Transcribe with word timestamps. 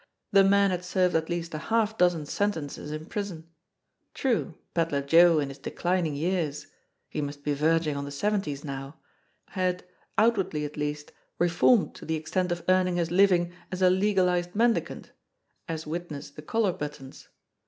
The 0.31 0.43
man 0.43 0.71
had 0.71 0.83
served 0.83 1.15
at 1.15 1.29
least 1.29 1.53
a 1.53 1.59
half 1.59 1.95
dozen 1.95 2.25
sentences 2.25 2.91
in 2.91 3.05
prison. 3.05 3.51
True, 4.15 4.55
Ped 4.73 4.91
ler 4.91 5.03
Joe 5.03 5.37
in 5.37 5.49
his 5.49 5.59
declining 5.59 6.15
years 6.15 6.65
he 7.07 7.21
must 7.21 7.43
be 7.43 7.53
verging 7.53 7.95
on 7.95 8.03
the 8.05 8.09
seventies 8.09 8.63
now 8.65 8.95
had, 9.49 9.83
outwardly 10.17 10.65
at 10.65 10.75
least, 10.75 11.11
reformed 11.37 11.93
to 11.93 12.05
the 12.05 12.15
extent 12.15 12.51
of 12.51 12.63
earning 12.67 12.95
his 12.95 13.11
living 13.11 13.53
as 13.71 13.83
a 13.83 13.91
legalised 13.91 14.55
mendicant, 14.55 15.11
as 15.67 15.85
wit 15.85 16.09
ness 16.09 16.31
the 16.31 16.41
collar 16.41 16.73
buttons. 16.73 17.27